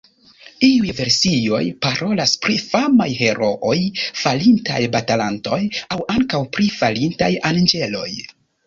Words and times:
Iuj 0.67 0.93
versioj 0.99 1.59
parolas 1.87 2.33
pri 2.47 2.57
famaj 2.71 3.09
herooj, 3.19 3.77
falintaj 4.25 4.83
batalantoj 4.97 5.63
aŭ 5.97 6.03
ankaŭ 6.19 6.45
pri 6.59 6.71
falintaj 6.81 7.35
anĝeloj. 7.55 8.11